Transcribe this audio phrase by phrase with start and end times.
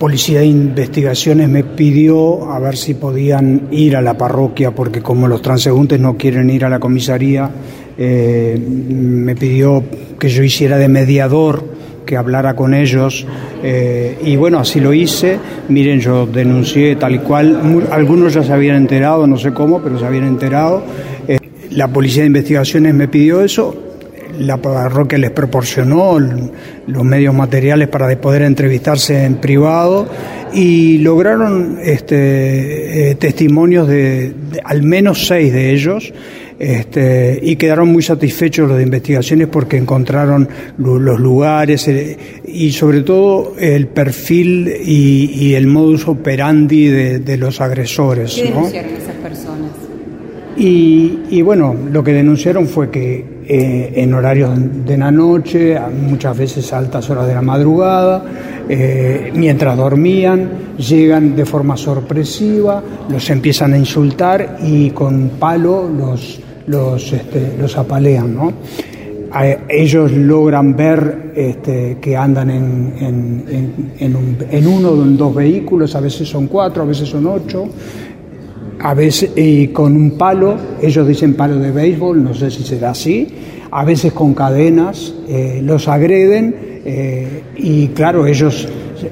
[0.00, 5.28] policía de investigaciones me pidió a ver si podían ir a la parroquia, porque como
[5.28, 7.50] los transeúntes no quieren ir a la comisaría,
[7.98, 9.84] eh, me pidió
[10.18, 11.62] que yo hiciera de mediador,
[12.06, 13.26] que hablara con ellos,
[13.62, 15.38] eh, y bueno, así lo hice.
[15.68, 19.98] Miren, yo denuncié tal y cual, algunos ya se habían enterado, no sé cómo, pero
[19.98, 20.82] se habían enterado.
[21.28, 21.38] Eh,
[21.72, 23.89] la policía de investigaciones me pidió eso,
[24.40, 30.08] la parroquia les proporcionó los medios materiales para poder entrevistarse en privado
[30.52, 36.12] y lograron este, eh, testimonios de, al menos seis de ellos
[36.58, 43.02] este, y quedaron muy satisfechos los de investigaciones porque encontraron los lugares eh, y sobre
[43.02, 48.34] todo el perfil y, el modus operandi de, los agresores.
[48.34, 49.70] ¿Qué denunciaron esas personas?
[50.56, 54.52] Y bueno, lo que denunciaron fue que eh, en horarios
[54.86, 55.76] de la noche,
[56.08, 58.22] muchas veces a altas horas de la madrugada,
[58.68, 66.40] eh, mientras dormían, llegan de forma sorpresiva, los empiezan a insultar y con palo los,
[66.68, 68.36] los, este, los apalean.
[68.36, 68.52] ¿no?
[69.68, 75.96] ellos logran ver este, que andan en, en, un, en uno o en dos vehículos,
[75.96, 77.66] a veces son cuatro, a veces son ocho,
[78.82, 79.30] a veces
[79.72, 83.28] con un palo, ellos dicen palo de béisbol, no sé si será así,
[83.70, 88.66] a veces con cadenas, eh, los agreden eh, y claro, ellos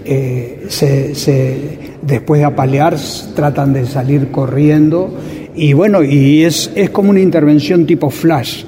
[0.04, 2.96] eh, se, después de apalear
[3.34, 5.14] tratan de salir corriendo
[5.54, 8.64] y bueno, y es, es como una intervención tipo flash.